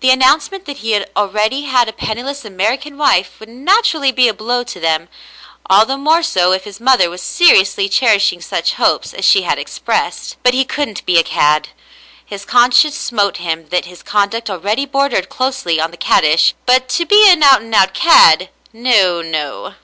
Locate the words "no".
18.72-19.22, 19.22-19.74